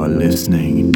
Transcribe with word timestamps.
are 0.00 0.08
listening 0.08 0.92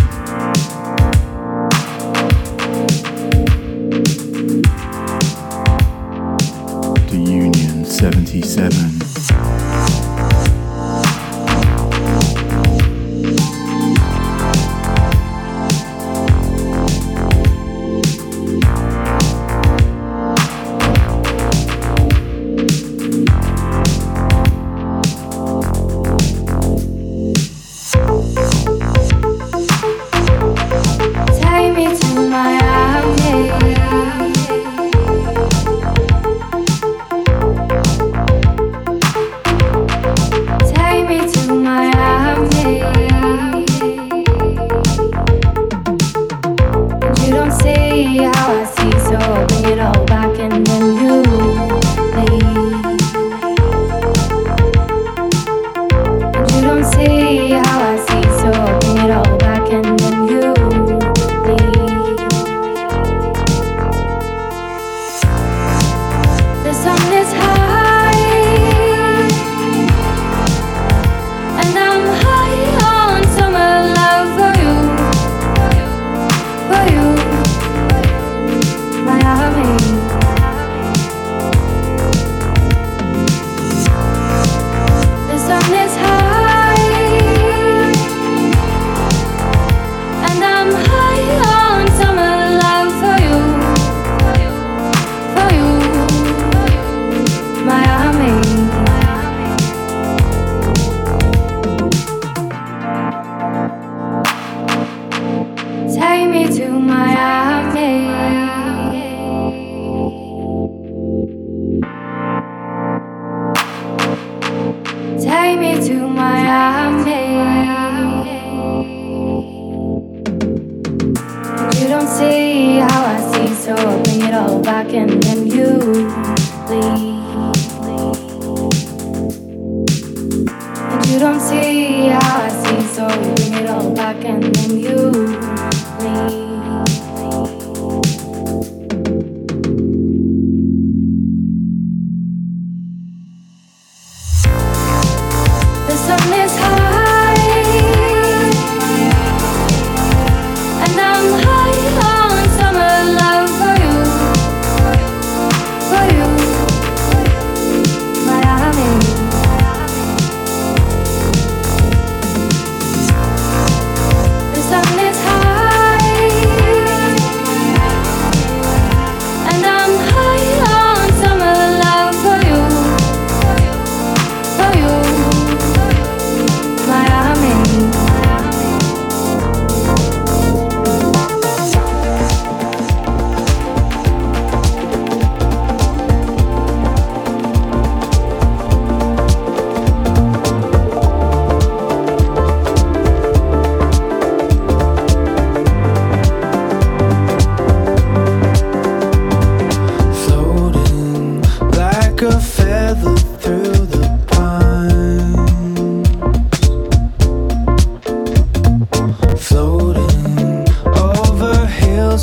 to 7.09 7.17
Union 7.19 7.85
77. 7.85 8.84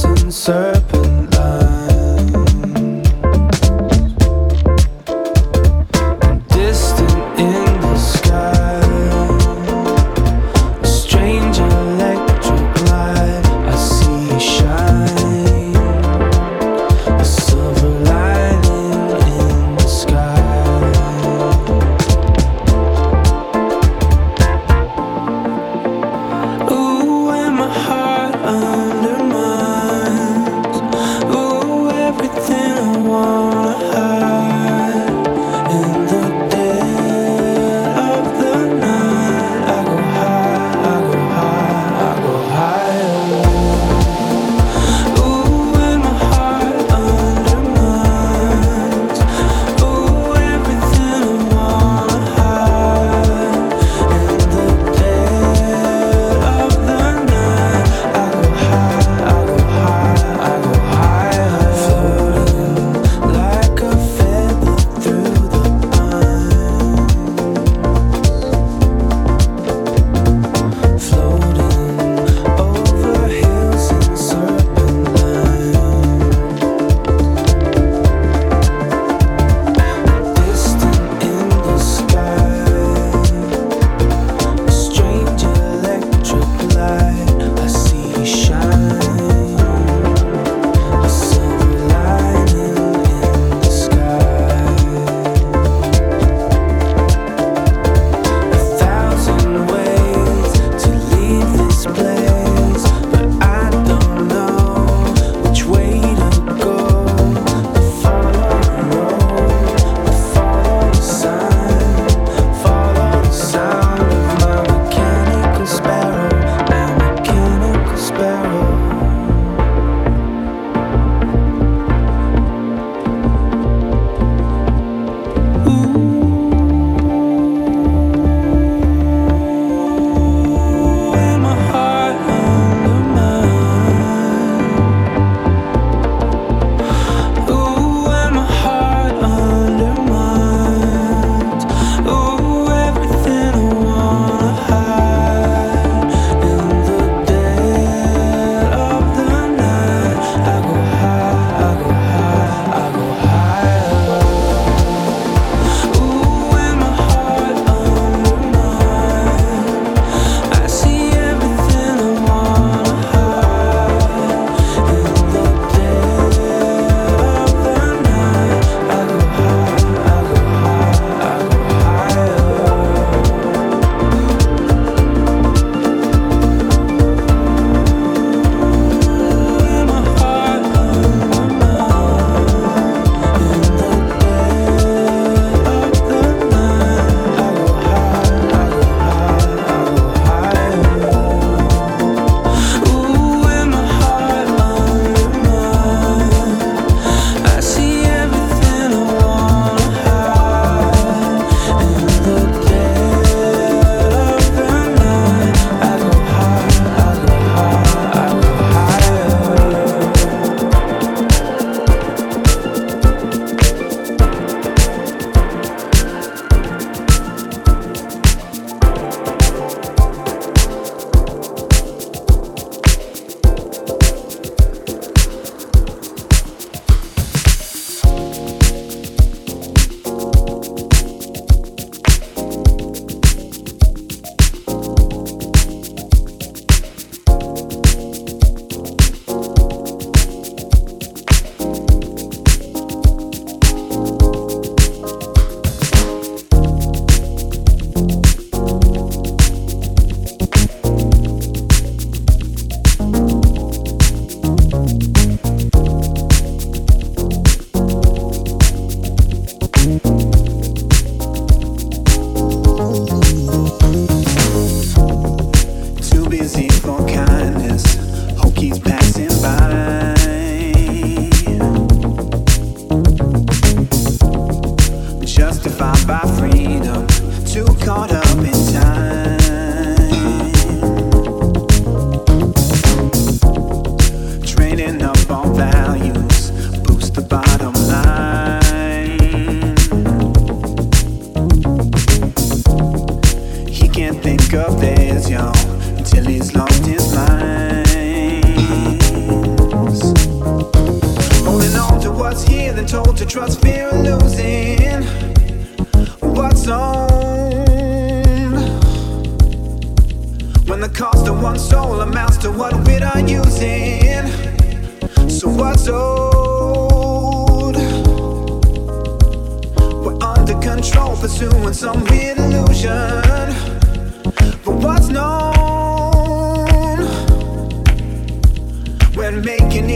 and 0.06 0.34
serpents. 0.34 1.01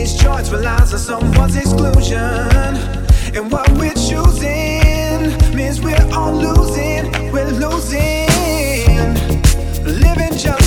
These 0.06 0.22
choice 0.22 0.52
relies 0.52 0.94
on 0.94 1.00
someone's 1.00 1.56
exclusion. 1.56 2.22
And 3.34 3.52
what 3.52 3.68
we're 3.72 3.92
choosing 3.96 5.34
means 5.56 5.82
we're 5.82 5.98
all 6.14 6.32
losing. 6.32 7.12
We're 7.32 7.50
losing. 7.50 8.30
Living 9.84 10.38
just 10.38 10.65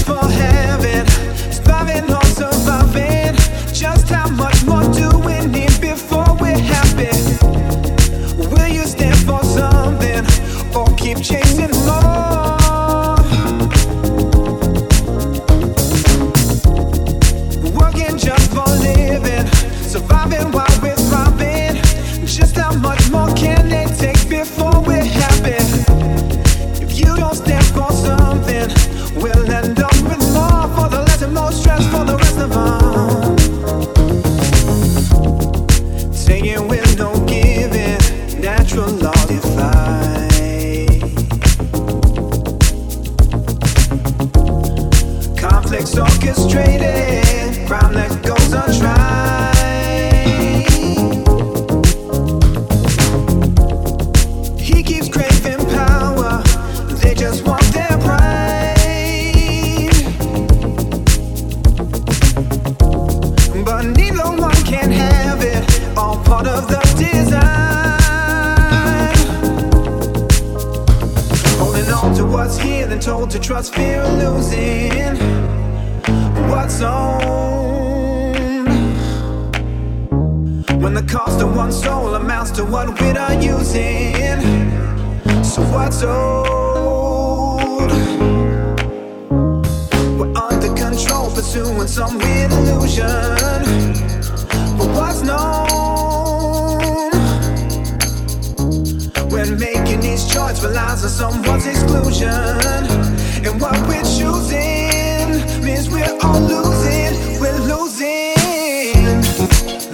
This 100.19 100.35
choice 100.35 100.65
relies 100.65 101.05
on 101.05 101.11
someone's 101.11 101.65
exclusion. 101.65 102.29
And 102.29 103.61
what 103.61 103.79
we're 103.87 104.03
choosing 104.03 105.63
means 105.63 105.89
we're 105.89 106.11
all 106.25 106.41
losing. 106.41 107.39
We're 107.39 107.57
losing. 107.71 108.35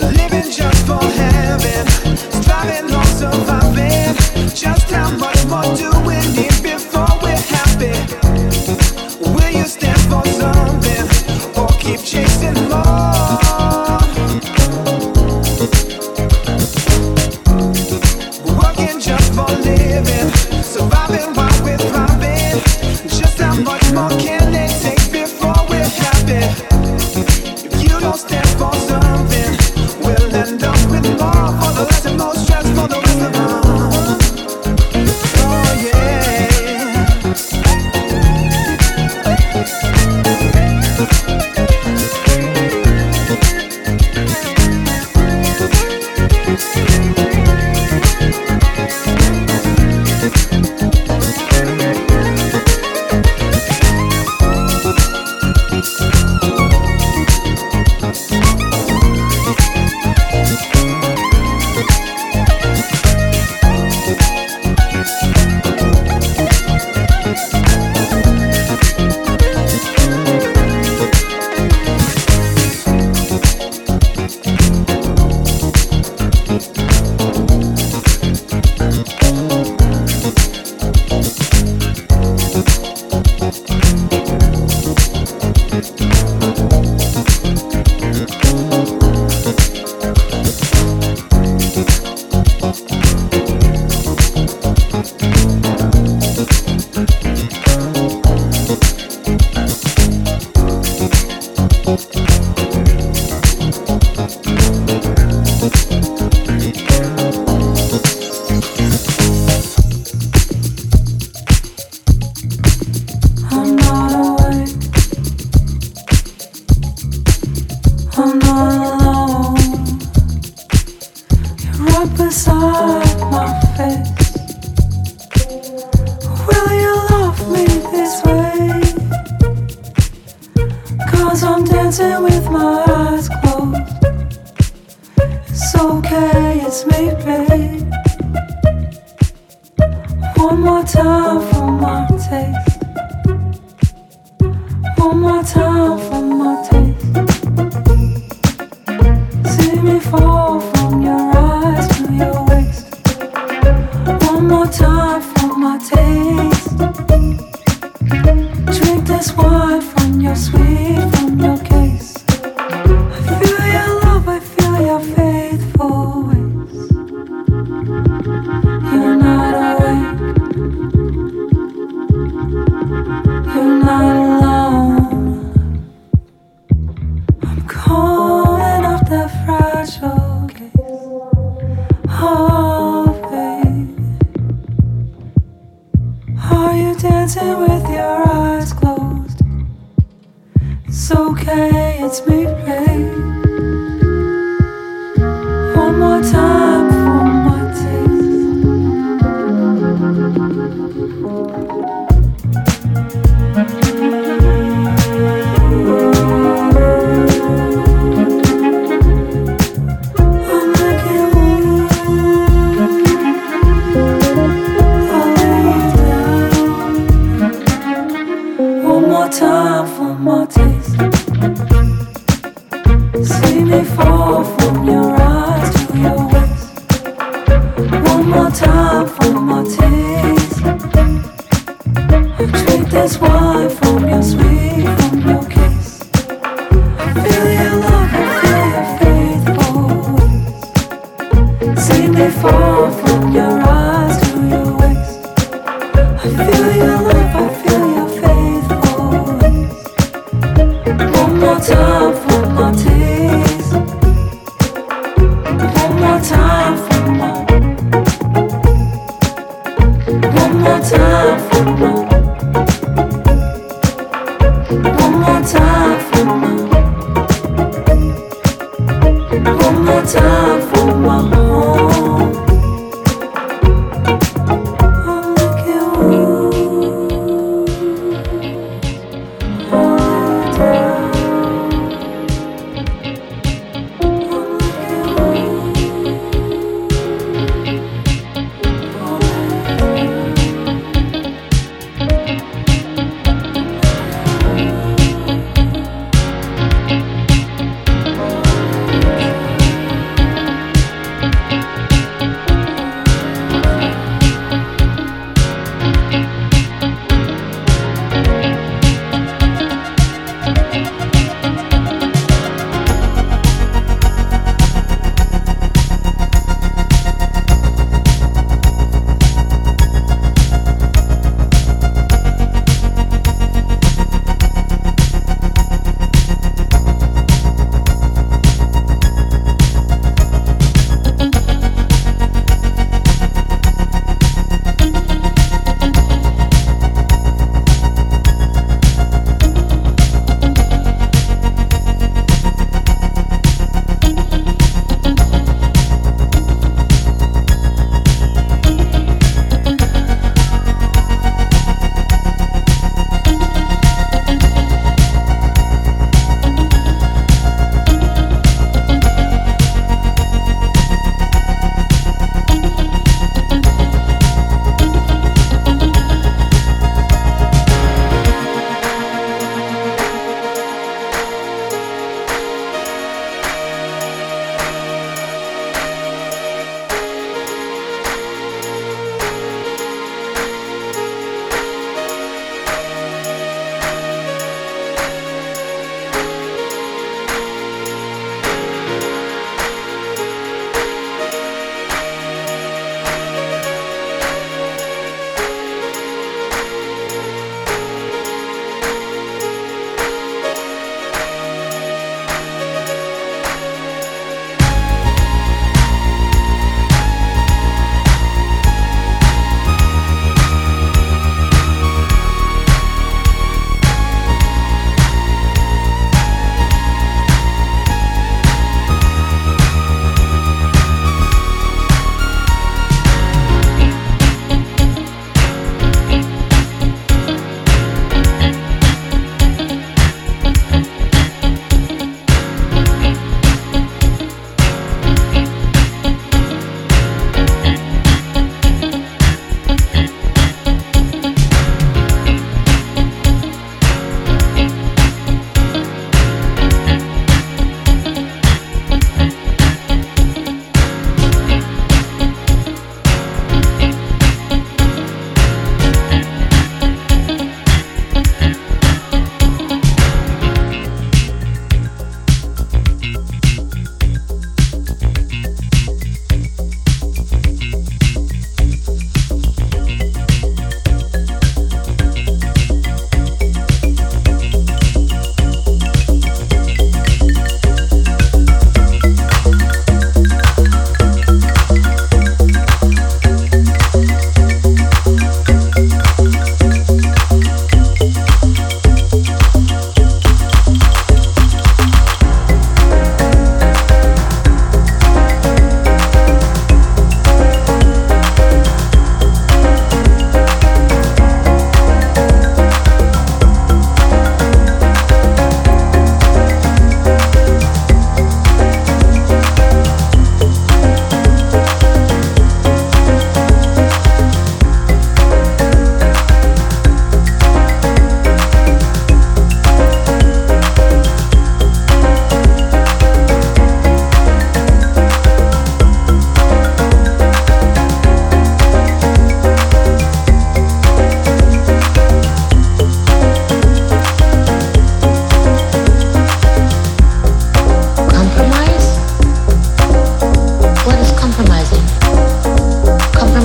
Living 0.00 0.50
just 0.50 0.86
for 0.86 1.04
heaven, 1.20 1.86
striving 2.40 2.90
on 2.94 3.04
surviving. 3.04 4.16
Just 4.54 4.90
how 4.90 5.10
much 5.18 5.44
more 5.44 5.76
do 5.76 5.90
we 6.08 6.16
need 6.32 6.56
before 6.62 7.18
we're 7.22 7.44
happy? 7.52 7.92
Will 9.20 9.50
you 9.50 9.66
stand 9.66 10.00
for 10.08 10.24
something 10.40 11.06
or 11.54 11.68
keep 11.78 12.00
chasing 12.00 12.70
more? 12.70 12.93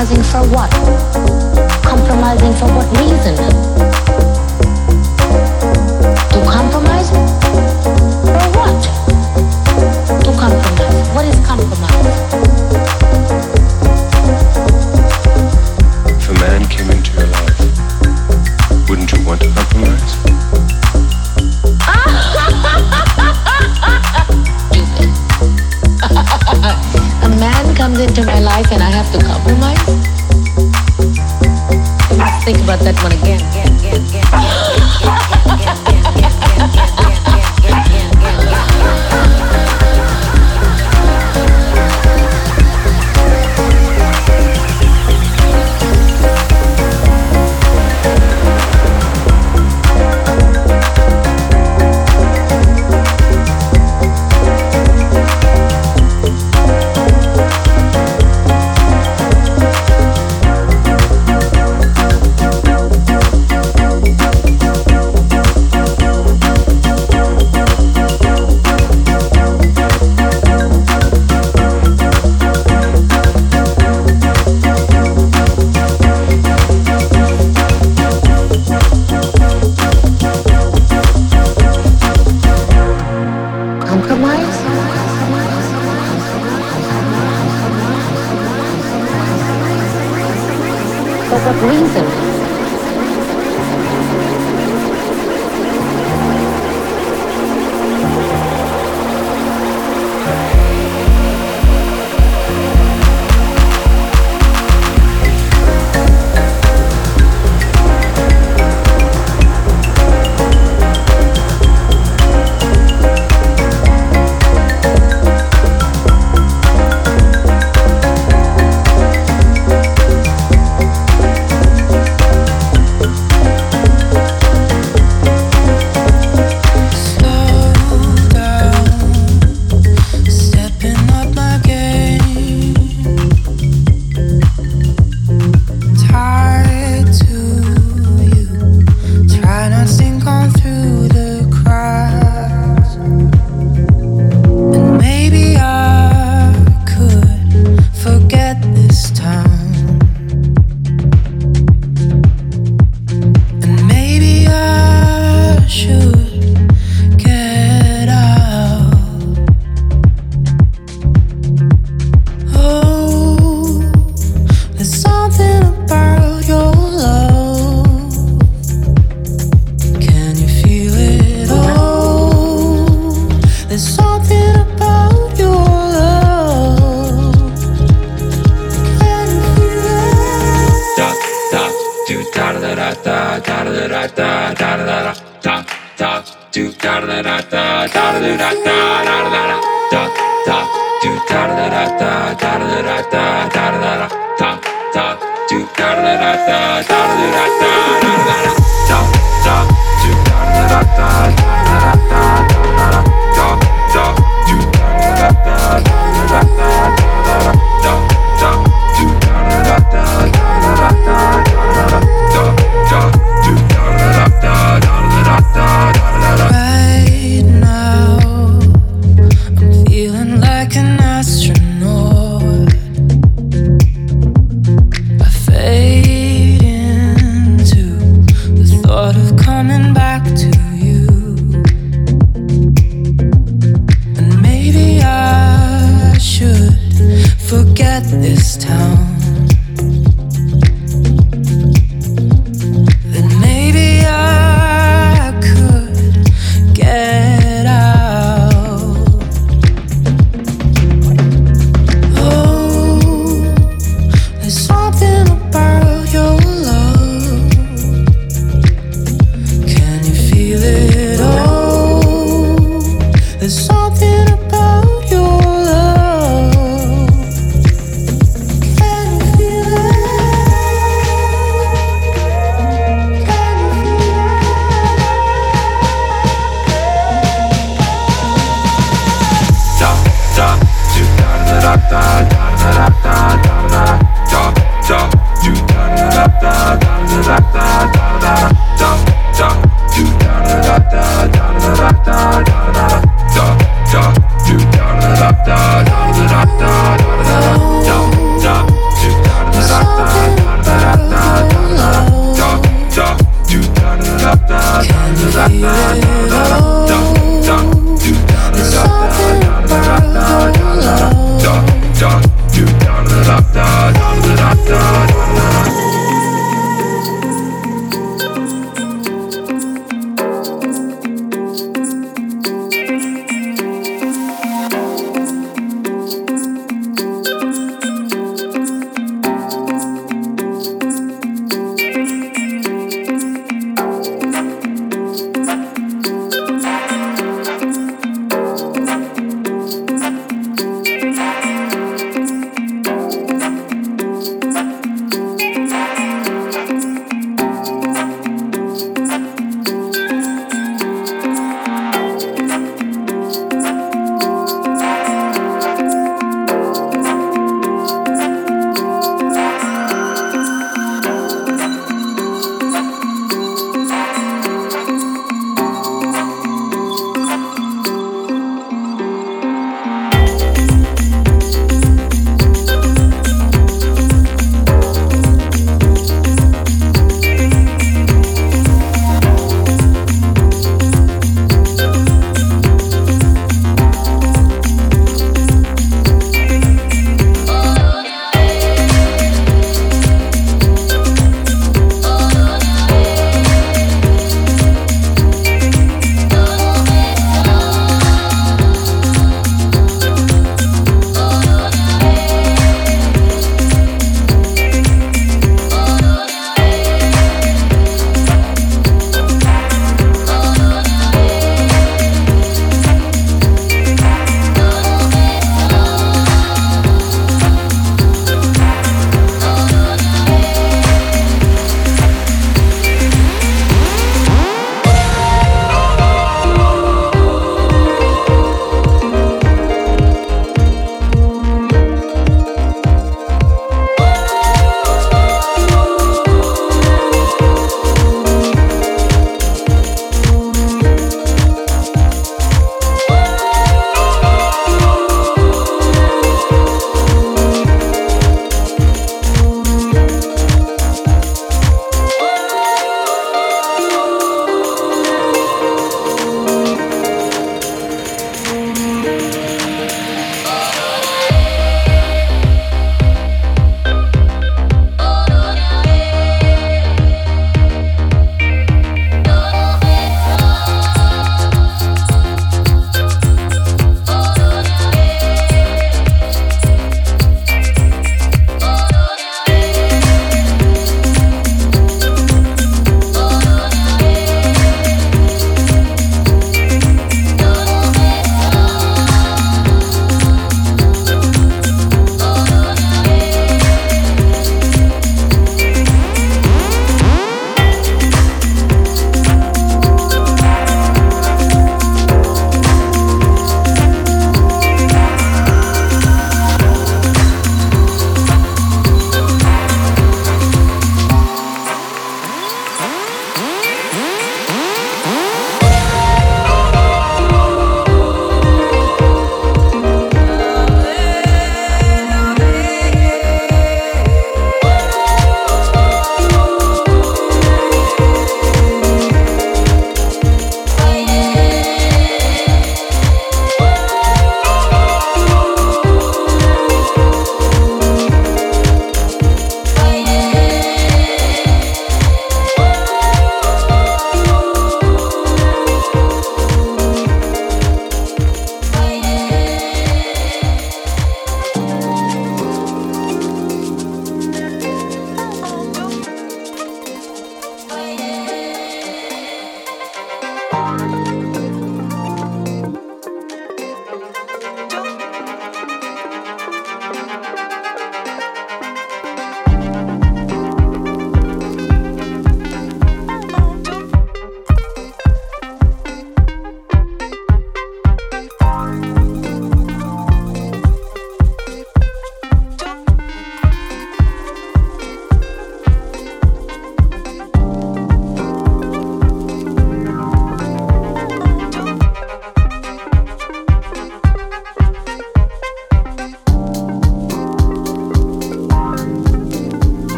Compromising 0.00 0.32
for 0.32 0.56
what? 0.56 0.70
Compromising 1.82 2.54
for 2.54 2.74
what 2.74 2.88
reason? 2.96 3.79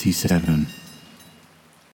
1997. 0.00 0.69